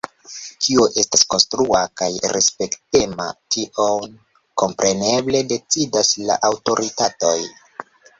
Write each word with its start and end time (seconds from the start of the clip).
Kio 0.67 0.83
estas 1.01 1.21
“konstrua” 1.33 1.81
kaj 2.01 2.07
“respektema”, 2.35 3.27
tion 3.55 4.15
kompreneble 4.63 5.43
decidas 5.53 6.11
la 6.31 6.39
aŭtoritatoj. 6.51 7.37